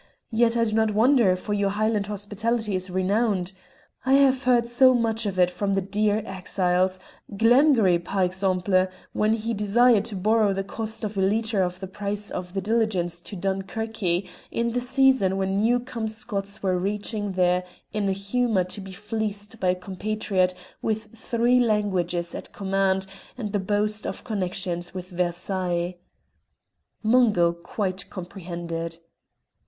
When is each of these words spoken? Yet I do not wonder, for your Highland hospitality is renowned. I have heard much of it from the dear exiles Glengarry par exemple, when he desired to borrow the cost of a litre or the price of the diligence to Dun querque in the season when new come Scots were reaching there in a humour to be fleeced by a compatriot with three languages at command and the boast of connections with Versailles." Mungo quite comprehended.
Yet 0.31 0.57
I 0.57 0.63
do 0.63 0.73
not 0.73 0.95
wonder, 0.95 1.35
for 1.35 1.53
your 1.53 1.69
Highland 1.69 2.07
hospitality 2.07 2.75
is 2.75 2.89
renowned. 2.89 3.53
I 4.03 4.13
have 4.13 4.45
heard 4.45 4.67
much 4.81 5.27
of 5.27 5.37
it 5.37 5.51
from 5.51 5.75
the 5.75 5.81
dear 5.81 6.23
exiles 6.25 6.99
Glengarry 7.37 7.99
par 7.99 8.23
exemple, 8.23 8.87
when 9.13 9.33
he 9.33 9.53
desired 9.53 10.03
to 10.05 10.15
borrow 10.15 10.53
the 10.53 10.63
cost 10.63 11.03
of 11.03 11.19
a 11.19 11.21
litre 11.21 11.63
or 11.63 11.69
the 11.69 11.85
price 11.85 12.31
of 12.31 12.53
the 12.53 12.61
diligence 12.61 13.19
to 13.21 13.35
Dun 13.35 13.61
querque 13.61 14.27
in 14.49 14.71
the 14.71 14.81
season 14.81 15.37
when 15.37 15.59
new 15.61 15.79
come 15.79 16.07
Scots 16.07 16.63
were 16.63 16.79
reaching 16.79 17.33
there 17.33 17.63
in 17.93 18.09
a 18.09 18.11
humour 18.11 18.63
to 18.63 18.81
be 18.81 18.93
fleeced 18.93 19.59
by 19.59 19.67
a 19.67 19.75
compatriot 19.75 20.55
with 20.81 21.15
three 21.15 21.59
languages 21.59 22.33
at 22.33 22.51
command 22.53 23.05
and 23.37 23.53
the 23.53 23.59
boast 23.59 24.07
of 24.07 24.23
connections 24.23 24.95
with 24.95 25.11
Versailles." 25.11 25.97
Mungo 27.03 27.53
quite 27.53 28.09
comprehended. 28.09 28.97